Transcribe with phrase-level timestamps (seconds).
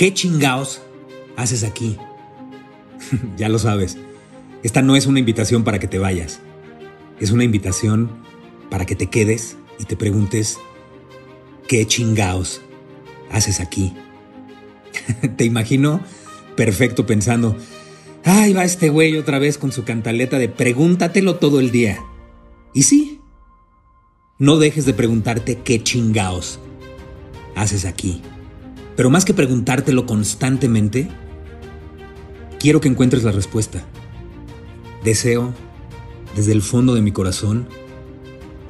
[0.00, 0.80] ¿Qué chingaos
[1.36, 1.98] haces aquí?
[3.36, 3.98] ya lo sabes,
[4.62, 6.40] esta no es una invitación para que te vayas.
[7.20, 8.10] Es una invitación
[8.70, 10.58] para que te quedes y te preguntes,
[11.68, 12.62] ¿qué chingaos
[13.30, 13.92] haces aquí?
[15.36, 16.00] te imagino
[16.56, 17.54] perfecto pensando,
[18.24, 22.02] ay, va este güey otra vez con su cantaleta de pregúntatelo todo el día.
[22.72, 23.20] Y sí,
[24.38, 26.58] no dejes de preguntarte qué chingaos
[27.54, 28.22] haces aquí.
[29.00, 31.08] Pero más que preguntártelo constantemente,
[32.58, 33.82] quiero que encuentres la respuesta.
[35.02, 35.54] Deseo,
[36.36, 37.66] desde el fondo de mi corazón,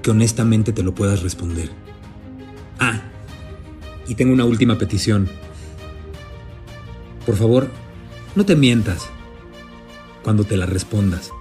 [0.02, 1.70] que honestamente te lo puedas responder.
[2.78, 3.02] Ah,
[4.06, 5.28] y tengo una última petición.
[7.26, 7.68] Por favor,
[8.36, 9.08] no te mientas
[10.22, 11.32] cuando te la respondas.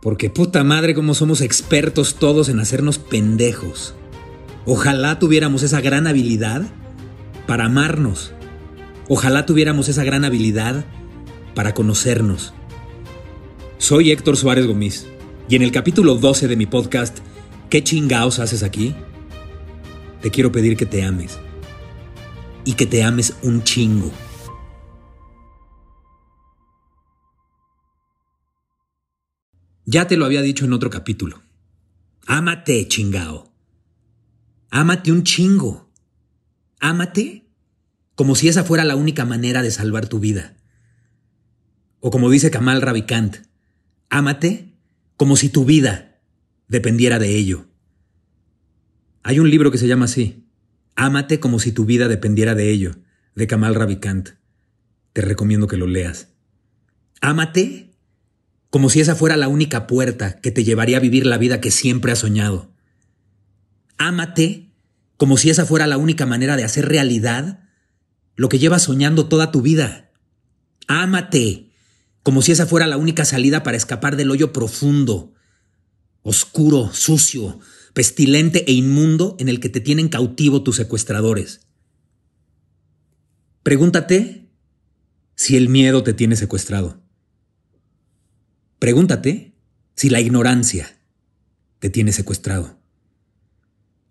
[0.00, 3.94] Porque puta madre como somos expertos todos en hacernos pendejos.
[4.64, 6.62] Ojalá tuviéramos esa gran habilidad
[7.46, 8.32] para amarnos.
[9.08, 10.84] Ojalá tuviéramos esa gran habilidad
[11.54, 12.54] para conocernos.
[13.78, 15.06] Soy Héctor Suárez Gómez
[15.48, 17.18] y en el capítulo 12 de mi podcast,
[17.70, 18.94] ¿Qué chingaos haces aquí?
[20.22, 21.38] Te quiero pedir que te ames.
[22.64, 24.12] Y que te ames un chingo.
[29.84, 31.42] Ya te lo había dicho en otro capítulo.
[32.26, 33.52] Ámate, chingao.
[34.70, 35.85] Ámate un chingo.
[36.80, 37.46] Ámate
[38.14, 40.56] como si esa fuera la única manera de salvar tu vida.
[42.00, 43.36] O como dice Kamal Ravikant,
[44.08, 44.74] ámate
[45.16, 46.18] como si tu vida
[46.68, 47.66] dependiera de ello.
[49.22, 50.46] Hay un libro que se llama así,
[50.96, 52.96] Ámate como si tu vida dependiera de ello,
[53.34, 54.30] de Kamal Ravikant.
[55.12, 56.28] Te recomiendo que lo leas.
[57.20, 57.90] Ámate
[58.70, 61.70] como si esa fuera la única puerta que te llevaría a vivir la vida que
[61.70, 62.72] siempre has soñado.
[63.98, 64.65] Ámate
[65.16, 67.60] como si esa fuera la única manera de hacer realidad
[68.34, 70.10] lo que llevas soñando toda tu vida.
[70.88, 71.70] Ámate,
[72.22, 75.32] como si esa fuera la única salida para escapar del hoyo profundo,
[76.22, 77.60] oscuro, sucio,
[77.94, 81.60] pestilente e inmundo en el que te tienen cautivo tus secuestradores.
[83.62, 84.50] Pregúntate
[85.34, 87.00] si el miedo te tiene secuestrado.
[88.78, 89.54] Pregúntate
[89.94, 90.98] si la ignorancia
[91.78, 92.78] te tiene secuestrado.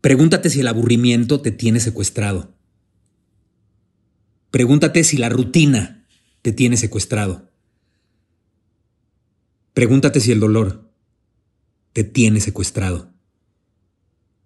[0.06, 2.54] Pregúntate si el aburrimiento te tiene secuestrado.
[4.52, 6.06] Pregúntate si la rutina
[6.44, 7.50] te tiene secuestrado.
[9.74, 10.94] Pregúntate si el dolor
[11.92, 13.16] te tiene secuestrado.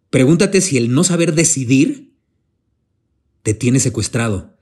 [0.09, 2.16] Pregúntate si el no saber decidir
[3.44, 4.58] te tiene secuestrado.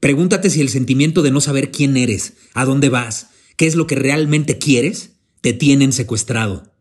[0.00, 3.86] Pregúntate si el sentimiento de no saber quién eres, a dónde vas, qué es lo
[3.86, 6.74] que realmente quieres, te tienen secuestrado.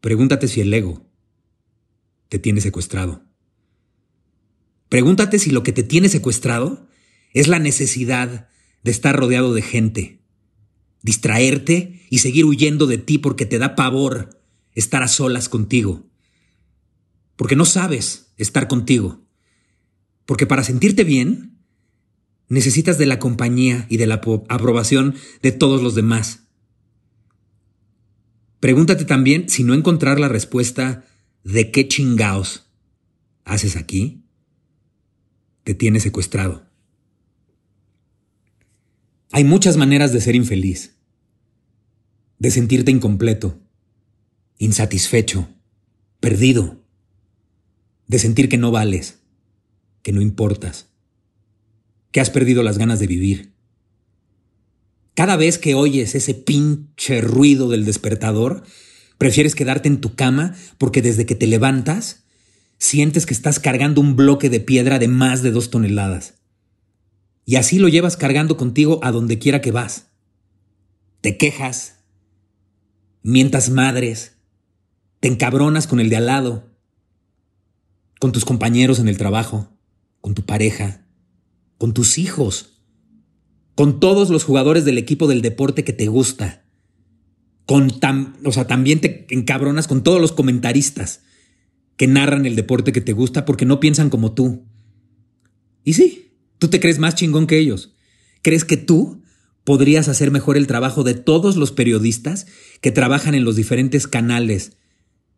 [0.00, 1.05] Pregúntate si el ego
[2.28, 3.24] te tiene secuestrado.
[4.88, 6.86] Pregúntate si lo que te tiene secuestrado
[7.32, 8.48] es la necesidad
[8.82, 10.22] de estar rodeado de gente,
[11.02, 14.40] distraerte y seguir huyendo de ti porque te da pavor
[14.72, 16.06] estar a solas contigo,
[17.36, 19.24] porque no sabes estar contigo,
[20.24, 21.58] porque para sentirte bien
[22.48, 26.44] necesitas de la compañía y de la aprobación de todos los demás.
[28.60, 31.04] Pregúntate también si no encontrar la respuesta
[31.46, 32.66] ¿de qué chingaos
[33.44, 34.24] haces aquí?
[35.62, 36.66] Te tiene secuestrado.
[39.30, 40.96] Hay muchas maneras de ser infeliz,
[42.40, 43.60] de sentirte incompleto,
[44.58, 45.48] insatisfecho,
[46.18, 46.84] perdido,
[48.08, 49.20] de sentir que no vales,
[50.02, 50.88] que no importas,
[52.10, 53.52] que has perdido las ganas de vivir.
[55.14, 58.64] Cada vez que oyes ese pinche ruido del despertador,
[59.18, 62.24] Prefieres quedarte en tu cama porque desde que te levantas
[62.78, 66.34] sientes que estás cargando un bloque de piedra de más de dos toneladas.
[67.44, 70.08] Y así lo llevas cargando contigo a donde quiera que vas.
[71.22, 72.00] Te quejas,
[73.22, 74.32] mientas madres,
[75.20, 76.70] te encabronas con el de al lado,
[78.20, 79.70] con tus compañeros en el trabajo,
[80.20, 81.06] con tu pareja,
[81.78, 82.82] con tus hijos,
[83.74, 86.65] con todos los jugadores del equipo del deporte que te gusta
[87.66, 87.92] con
[88.44, 91.22] o sea, también te encabronas con todos los comentaristas
[91.96, 94.64] que narran el deporte que te gusta porque no piensan como tú.
[95.82, 97.94] Y sí, tú te crees más chingón que ellos.
[98.42, 99.22] ¿Crees que tú
[99.64, 102.46] podrías hacer mejor el trabajo de todos los periodistas
[102.80, 104.76] que trabajan en los diferentes canales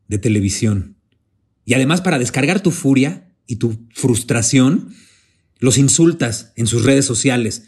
[0.09, 0.99] de televisión?
[1.65, 4.91] Y además para descargar tu furia y tu frustración,
[5.59, 7.65] los insultas en sus redes sociales.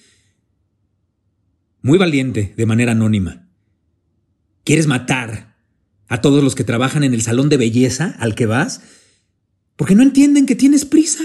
[1.81, 3.50] Muy valiente, de manera anónima.
[4.65, 5.57] Quieres matar
[6.09, 8.81] a todos los que trabajan en el salón de belleza al que vas
[9.77, 11.23] porque no entienden que tienes prisa.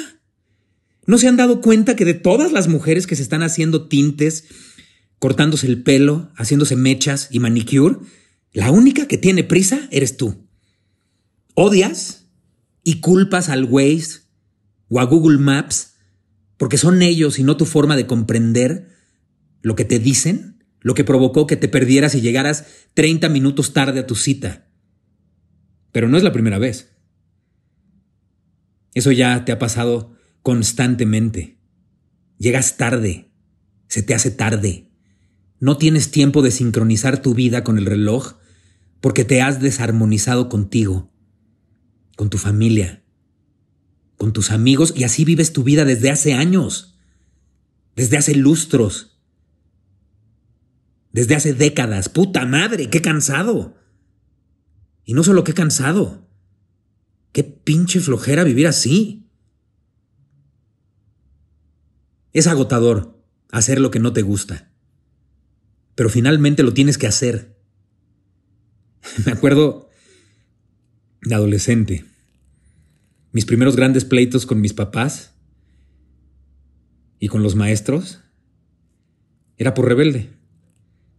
[1.06, 4.46] ¿No se han dado cuenta que de todas las mujeres que se están haciendo tintes,
[5.20, 7.98] cortándose el pelo, haciéndose mechas y manicure,
[8.54, 10.48] la única que tiene prisa eres tú?
[11.54, 12.28] Odias
[12.84, 14.22] y culpas al Waze
[14.88, 15.96] o a Google Maps
[16.58, 18.88] porque son ellos y no tu forma de comprender
[19.62, 20.55] lo que te dicen,
[20.86, 24.68] lo que provocó que te perdieras y llegaras 30 minutos tarde a tu cita.
[25.92, 26.96] Pero no es la primera vez.
[28.94, 31.58] Eso ya te ha pasado constantemente.
[32.38, 33.32] Llegas tarde,
[33.88, 34.92] se te hace tarde.
[35.60, 38.36] No tienes tiempo de sincronizar tu vida con el reloj
[39.02, 41.12] porque te has desarmonizado contigo,
[42.16, 43.04] con tu familia,
[44.18, 47.00] con tus amigos y así vives tu vida desde hace años,
[47.96, 49.15] desde hace lustros,
[51.16, 52.10] desde hace décadas.
[52.10, 53.78] Puta madre, qué cansado.
[55.06, 56.26] Y no solo qué cansado,
[57.32, 59.28] Qué pinche flojera vivir así.
[62.32, 63.22] Es agotador
[63.52, 64.72] hacer lo que no te gusta,
[65.96, 67.58] pero finalmente lo tienes que hacer.
[69.26, 69.90] Me acuerdo
[71.24, 72.06] de adolescente,
[73.34, 75.34] mis primeros grandes pleitos con mis papás
[77.20, 78.22] y con los maestros
[79.58, 80.35] era por rebelde,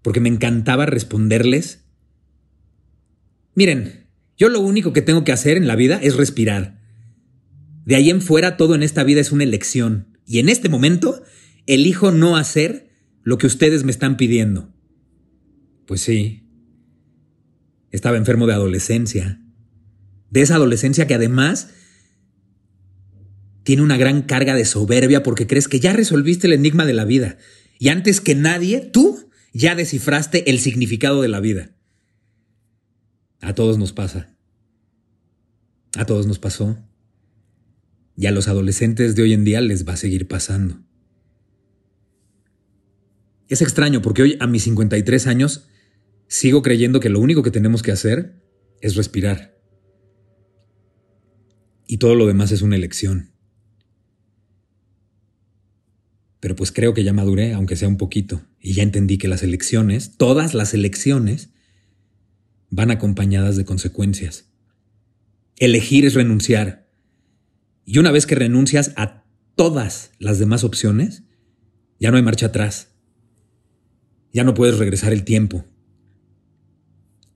[0.06, 1.84] porque me encantaba responderles,
[3.56, 4.06] miren,
[4.36, 6.80] yo lo único que tengo que hacer en la vida es respirar.
[7.84, 10.16] De ahí en fuera todo en esta vida es una elección.
[10.24, 11.24] Y en este momento
[11.66, 12.88] elijo no hacer
[13.24, 14.72] lo que ustedes me están pidiendo.
[15.86, 16.46] Pues sí.
[17.90, 19.42] Estaba enfermo de adolescencia.
[20.30, 21.70] De esa adolescencia que además
[23.64, 27.04] tiene una gran carga de soberbia porque crees que ya resolviste el enigma de la
[27.04, 27.38] vida.
[27.80, 29.25] Y antes que nadie, tú
[29.56, 31.70] ya descifraste el significado de la vida.
[33.40, 34.36] A todos nos pasa.
[35.96, 36.78] A todos nos pasó.
[38.18, 40.82] Y a los adolescentes de hoy en día les va a seguir pasando.
[43.48, 45.68] Es extraño porque hoy a mis 53 años
[46.26, 48.42] sigo creyendo que lo único que tenemos que hacer
[48.82, 49.58] es respirar.
[51.86, 53.35] Y todo lo demás es una elección.
[56.46, 59.42] Pero pues creo que ya maduré, aunque sea un poquito, y ya entendí que las
[59.42, 61.50] elecciones, todas las elecciones,
[62.70, 64.48] van acompañadas de consecuencias.
[65.56, 66.88] Elegir es renunciar.
[67.84, 69.24] Y una vez que renuncias a
[69.56, 71.24] todas las demás opciones,
[71.98, 72.94] ya no hay marcha atrás.
[74.32, 75.64] Ya no puedes regresar el tiempo.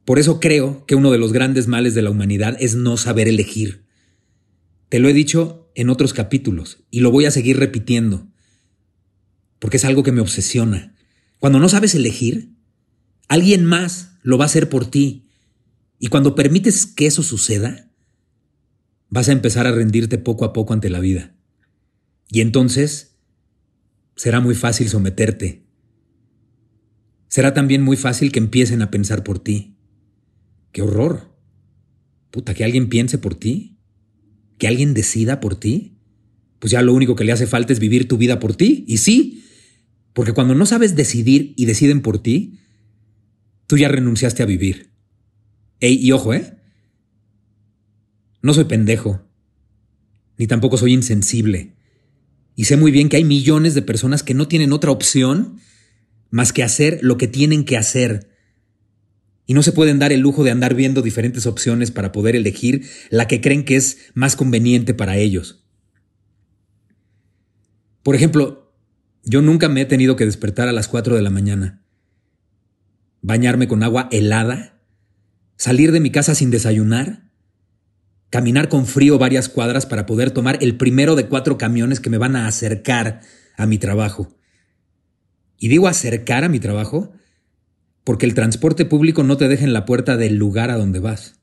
[0.05, 3.27] Por eso creo que uno de los grandes males de la humanidad es no saber
[3.27, 3.87] elegir.
[4.89, 8.30] Te lo he dicho en otros capítulos y lo voy a seguir repitiendo,
[9.61, 10.97] porque es algo que me obsesiona.
[11.39, 12.57] Cuando no sabes elegir,
[13.29, 15.29] alguien más lo va a hacer por ti.
[16.01, 17.93] Y cuando permites que eso suceda,
[19.11, 21.37] vas a empezar a rendirte poco a poco ante la vida.
[22.29, 23.19] Y entonces
[24.17, 25.67] será muy fácil someterte.
[27.29, 29.77] Será también muy fácil que empiecen a pensar por ti.
[30.73, 31.37] ¡Qué horror!
[32.31, 33.79] Puta, que alguien piense por ti.
[34.59, 35.99] Que alguien decida por ti.
[36.59, 38.85] Pues ya lo único que le hace falta es vivir tu vida por ti.
[38.87, 39.45] Y sí,
[40.13, 42.61] porque cuando no sabes decidir y deciden por ti,
[43.67, 44.91] tú ya renunciaste a vivir.
[45.81, 46.57] Ey, y ojo, ¿eh?
[48.43, 49.27] No soy pendejo,
[50.39, 51.77] ni tampoco soy insensible.
[52.57, 55.61] Y sé muy bien que hay millones de personas que no tienen otra opción
[56.31, 58.31] más que hacer lo que tienen que hacer.
[59.47, 62.87] Y no se pueden dar el lujo de andar viendo diferentes opciones para poder elegir
[63.11, 65.65] la que creen que es más conveniente para ellos.
[68.03, 68.70] Por ejemplo,
[69.25, 71.83] yo nunca me he tenido que despertar a las 4 de la mañana,
[73.23, 74.81] bañarme con agua helada
[75.61, 77.31] salir de mi casa sin desayunar,
[78.31, 82.17] caminar con frío varias cuadras para poder tomar el primero de cuatro camiones que me
[82.17, 83.21] van a acercar
[83.59, 84.39] a mi trabajo.
[85.59, 87.13] Y digo acercar a mi trabajo
[88.05, 91.41] porque el transporte público no te deja en la puerta del lugar a donde vas.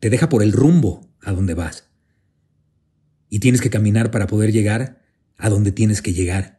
[0.00, 1.90] Te deja por el rumbo a donde vas.
[3.28, 5.02] Y tienes que caminar para poder llegar
[5.36, 6.57] a donde tienes que llegar.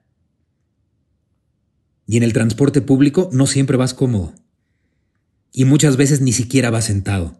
[2.09, 4.33] Y en el transporte público no siempre vas cómodo
[5.53, 7.39] y muchas veces ni siquiera va sentado.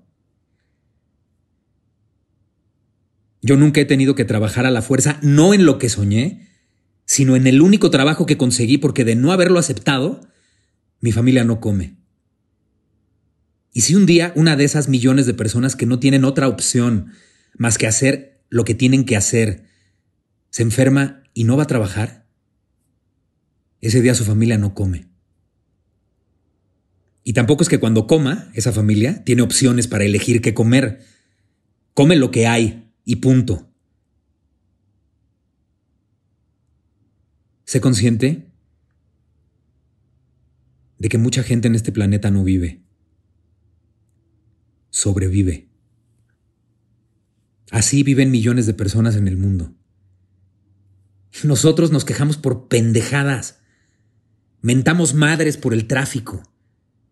[3.42, 6.48] Yo nunca he tenido que trabajar a la fuerza, no en lo que soñé,
[7.06, 10.22] sino en el único trabajo que conseguí porque de no haberlo aceptado,
[11.00, 11.98] mi familia no come.
[13.74, 17.14] Y si un día una de esas millones de personas que no tienen otra opción
[17.58, 19.66] más que hacer lo que tienen que hacer,
[20.52, 22.29] se enferma y no va a trabajar,
[23.82, 25.08] ese día su familia no come.
[27.24, 31.02] Y tampoco es que cuando coma, esa familia tiene opciones para elegir qué comer.
[31.94, 33.70] Come lo que hay y punto.
[37.66, 38.50] Sé consciente
[40.98, 42.82] de que mucha gente en este planeta no vive,
[44.90, 45.70] sobrevive.
[47.72, 49.74] Así viven millones de personas en el mundo.
[51.44, 53.59] Nosotros nos quejamos por pendejadas,
[54.62, 56.44] mentamos madres por el tráfico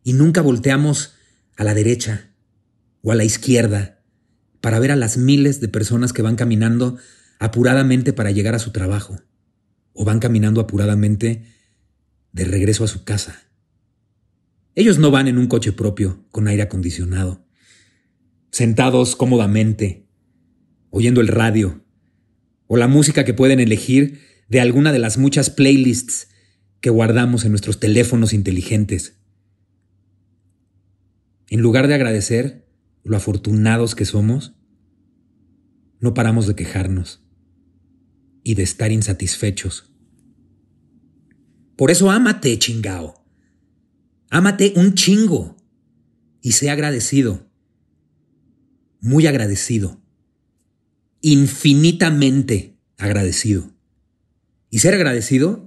[0.03, 1.15] y nunca volteamos
[1.55, 2.31] a la derecha
[3.01, 4.03] o a la izquierda
[4.61, 6.97] para ver a las miles de personas que van caminando
[7.39, 9.21] apuradamente para llegar a su trabajo
[9.93, 11.45] o van caminando apuradamente
[12.31, 13.43] de regreso a su casa.
[14.75, 17.45] Ellos no van en un coche propio con aire acondicionado,
[18.51, 20.07] sentados cómodamente,
[20.89, 21.83] oyendo el radio
[22.67, 26.29] o la música que pueden elegir de alguna de las muchas playlists
[26.81, 29.19] que guardamos en nuestros teléfonos inteligentes.
[31.49, 32.67] En lugar de agradecer
[33.03, 34.53] lo afortunados que somos,
[35.99, 37.23] no paramos de quejarnos
[38.43, 39.91] y de estar insatisfechos.
[41.75, 43.23] Por eso ámate, chingao.
[44.29, 45.57] Ámate un chingo
[46.41, 47.49] y sé agradecido.
[48.99, 50.01] Muy agradecido.
[51.21, 53.71] Infinitamente agradecido.
[54.69, 55.66] Y ser agradecido,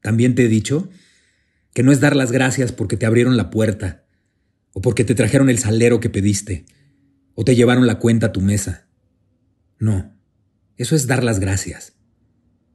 [0.00, 0.88] también te he dicho,
[1.72, 4.04] que no es dar las gracias porque te abrieron la puerta,
[4.72, 6.66] o porque te trajeron el salero que pediste,
[7.34, 8.88] o te llevaron la cuenta a tu mesa.
[9.78, 10.16] No,
[10.76, 11.94] eso es dar las gracias.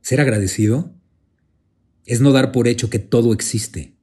[0.01, 0.95] Ser agradecido
[2.05, 3.97] es no dar por hecho que todo existe.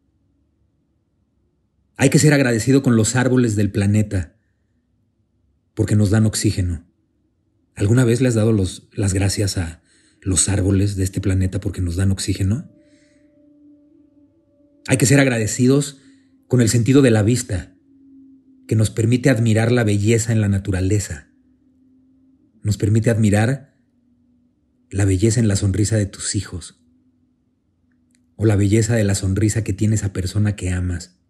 [1.97, 4.37] Hay que ser agradecido con los árboles del planeta,
[5.75, 6.87] porque nos dan oxígeno.
[7.75, 8.55] ¿Alguna vez le has dado
[8.93, 9.83] las gracias a
[10.21, 12.71] los árboles de este planeta porque nos dan oxígeno?
[14.87, 16.01] Hay que ser agradecidos
[16.49, 17.75] con el sentido de la vista,
[18.67, 21.29] que nos permite admirar la belleza en la naturaleza.
[22.63, 23.77] Nos permite admirar
[24.91, 26.81] la belleza en la sonrisa de tus hijos,
[28.37, 31.21] o la belleza de la sonrisa que tiene esa persona que amas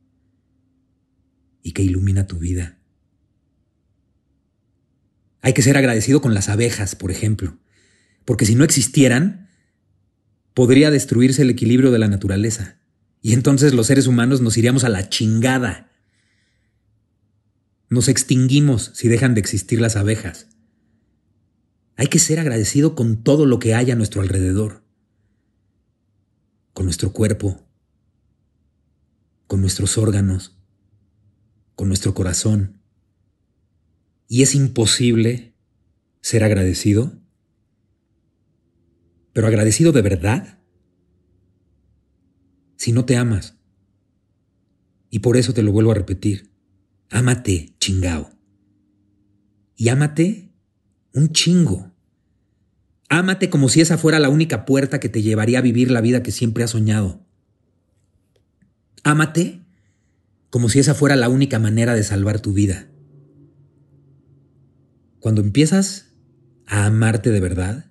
[1.63, 2.79] y que ilumina tu vida.
[5.43, 7.59] Hay que ser agradecido con las abejas, por ejemplo,
[8.25, 9.49] porque si no existieran,
[10.55, 12.80] podría destruirse el equilibrio de la naturaleza,
[13.23, 15.91] y entonces los seres humanos nos iríamos a la chingada.
[17.89, 20.49] Nos extinguimos si dejan de existir las abejas.
[21.97, 24.83] Hay que ser agradecido con todo lo que hay a nuestro alrededor,
[26.73, 27.67] con nuestro cuerpo,
[29.47, 30.57] con nuestros órganos,
[31.75, 32.81] con nuestro corazón.
[34.29, 35.55] Y es imposible
[36.23, 37.13] ser agradecido.
[39.35, 40.60] Pero agradecido de verdad
[42.81, 43.59] si no te amas.
[45.11, 46.51] Y por eso te lo vuelvo a repetir.
[47.11, 48.31] Ámate, chingao.
[49.77, 50.55] Y ámate
[51.13, 51.93] un chingo.
[53.11, 56.23] Ámate como si esa fuera la única puerta que te llevaría a vivir la vida
[56.23, 57.27] que siempre has soñado.
[59.05, 59.61] Ámate
[60.49, 62.89] como si esa fuera la única manera de salvar tu vida.
[65.19, 66.15] Cuando empiezas
[66.65, 67.91] a amarte de verdad,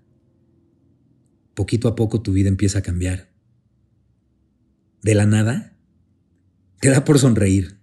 [1.53, 3.29] poquito a poco tu vida empieza a cambiar.
[5.01, 5.77] De la nada,
[6.79, 7.79] te da por sonreír,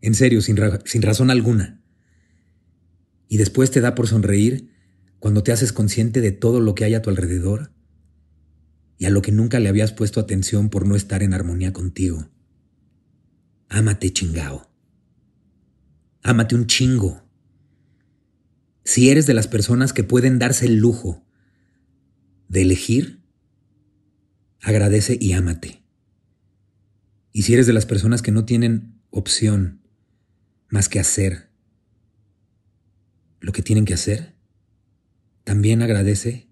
[0.00, 1.80] en serio, sin, sin razón alguna.
[3.28, 4.70] Y después te da por sonreír
[5.18, 7.72] cuando te haces consciente de todo lo que hay a tu alrededor
[8.98, 12.28] y a lo que nunca le habías puesto atención por no estar en armonía contigo.
[13.68, 14.70] Ámate chingao.
[16.22, 17.26] Ámate un chingo.
[18.84, 21.24] Si eres de las personas que pueden darse el lujo
[22.48, 23.22] de elegir,
[24.60, 25.81] agradece y ámate.
[27.32, 29.82] Y si eres de las personas que no tienen opción
[30.68, 31.50] más que hacer
[33.40, 34.36] lo que tienen que hacer,
[35.44, 36.48] también agradece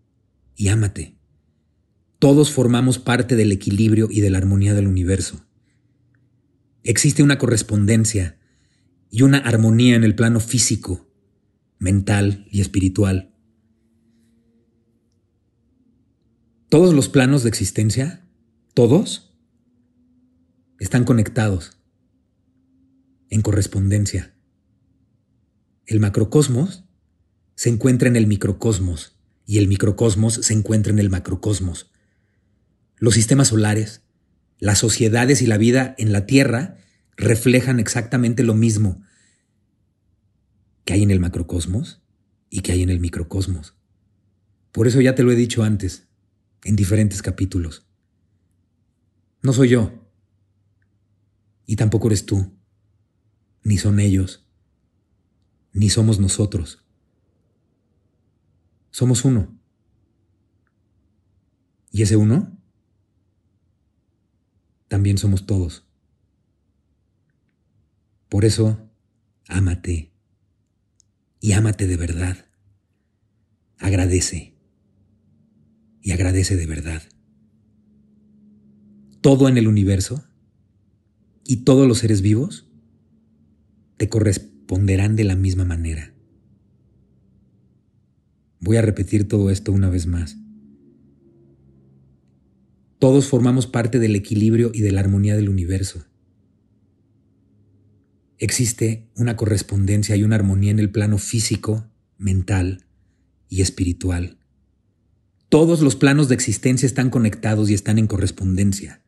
[0.56, 1.16] y ámate.
[2.18, 5.46] Todos formamos parte del equilibrio y de la armonía del universo.
[6.82, 8.38] Existe una correspondencia
[9.10, 11.08] y una armonía en el plano físico,
[11.78, 13.34] mental y espiritual.
[16.68, 18.28] Todos los planos de existencia,
[18.75, 19.29] todos,
[20.80, 21.78] están conectados
[23.28, 24.34] en correspondencia.
[25.87, 26.84] El macrocosmos
[27.54, 31.92] se encuentra en el microcosmos y el microcosmos se encuentra en el macrocosmos.
[32.96, 34.02] los sistemas solares,
[34.58, 36.76] las sociedades y la vida en la Tierra
[37.16, 39.02] reflejan exactamente lo mismo
[40.84, 42.02] que hay en el macrocosmos
[42.50, 43.75] y que hay en el microcosmos.
[44.72, 46.08] Por eso ya te lo he dicho antes,
[46.64, 47.87] en diferentes capítulos.
[49.42, 50.00] No soy yo,
[51.71, 52.53] y tampoco eres tú,
[53.62, 54.45] ni son ellos,
[55.73, 56.85] ni somos nosotros.
[58.91, 59.57] Somos uno.
[61.93, 62.59] Y ese uno
[64.89, 65.87] también somos todos.
[68.29, 68.91] Por eso,
[69.47, 70.12] ámate.
[71.39, 72.47] Y ámate de verdad.
[73.79, 74.57] Agradece.
[76.03, 77.03] Y agradece de verdad.
[79.21, 80.27] Todo en el universo
[81.50, 82.69] y todos los seres vivos
[83.97, 86.14] te corresponderán de la misma manera.
[88.61, 90.37] Voy a repetir todo esto una vez más.
[93.00, 96.07] Todos formamos parte del equilibrio y de la armonía del universo.
[98.38, 101.85] Existe una correspondencia y una armonía en el plano físico,
[102.16, 102.87] mental
[103.49, 104.38] y espiritual.
[105.49, 109.02] Todos los planos de existencia están conectados y están en correspondencia.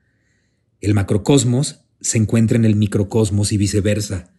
[0.81, 4.33] El macrocosmos se encuentra en el microcosmos y viceversa.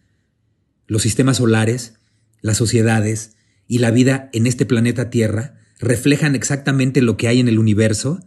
[0.86, 1.94] Los sistemas solares,
[2.40, 7.48] las sociedades y la vida en este planeta Tierra reflejan exactamente lo que hay en
[7.48, 8.20] el universo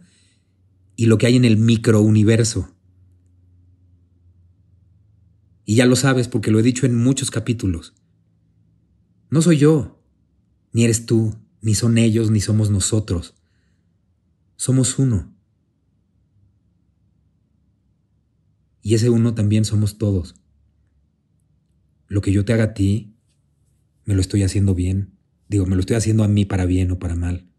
[0.96, 2.74] y lo que hay en el microuniverso.
[5.64, 7.94] Y ya lo sabes porque lo he dicho en muchos capítulos.
[9.30, 10.02] No soy yo,
[10.72, 13.34] ni eres tú, ni son ellos, ni somos nosotros.
[14.56, 15.37] Somos uno.
[18.82, 20.36] Y ese uno también somos todos.
[22.06, 23.14] Lo que yo te haga a ti,
[24.04, 25.18] me lo estoy haciendo bien.
[25.48, 27.50] Digo, me lo estoy haciendo a mí para bien o para mal.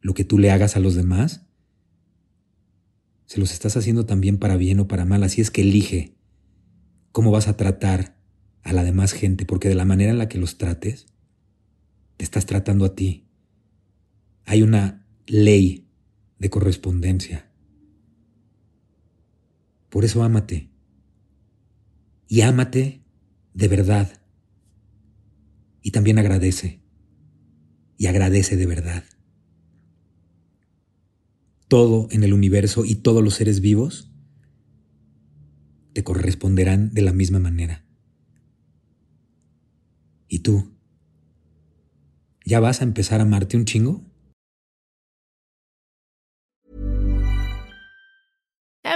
[0.00, 1.46] Lo que tú le hagas a los demás,
[3.26, 5.22] se los estás haciendo también para bien o para mal.
[5.22, 6.16] Así es que elige
[7.12, 8.16] cómo vas a tratar
[8.62, 11.06] a la demás gente, porque de la manera en la que los trates,
[12.16, 13.26] te estás tratando a ti.
[14.46, 15.88] Hay una ley
[16.38, 17.50] de correspondencia.
[19.94, 20.72] Por eso ámate.
[22.26, 23.04] Y ámate
[23.54, 24.20] de verdad.
[25.82, 26.82] Y también agradece.
[27.96, 29.04] Y agradece de verdad
[31.74, 34.08] todo en el universo y todos los seres vivos
[35.92, 37.84] te corresponderán de la misma manera.
[40.28, 40.72] ¿Y tú?
[42.44, 44.04] ¿Ya vas a empezar a amarte un chingo?